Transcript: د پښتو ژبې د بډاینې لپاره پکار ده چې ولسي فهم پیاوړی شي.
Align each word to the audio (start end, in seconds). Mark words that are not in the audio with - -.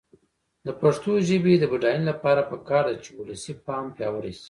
د 0.65 0.67
پښتو 0.81 1.11
ژبې 1.27 1.53
د 1.59 1.63
بډاینې 1.71 2.05
لپاره 2.11 2.41
پکار 2.51 2.83
ده 2.89 2.95
چې 3.03 3.09
ولسي 3.19 3.53
فهم 3.65 3.87
پیاوړی 3.97 4.31
شي. 4.37 4.39